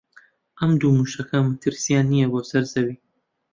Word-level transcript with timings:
ئەم 0.59 0.71
دوو 0.79 0.95
مووشەکە 0.97 1.37
مەترسییان 1.49 2.05
نییە 2.13 2.27
بۆ 2.31 2.39
سەر 2.49 2.63
زەوی 2.73 2.95